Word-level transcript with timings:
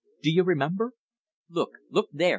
Do 0.23 0.31
you 0.31 0.41
remember? 0.43 0.93
Look! 1.47 1.73
Look 1.91 2.09
there! 2.11 2.29